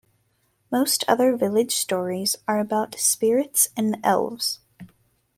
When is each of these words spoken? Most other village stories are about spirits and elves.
Most 0.71 1.03
other 1.07 1.37
village 1.37 1.75
stories 1.75 2.35
are 2.47 2.57
about 2.59 2.95
spirits 2.97 3.69
and 3.77 3.97
elves. 4.03 4.59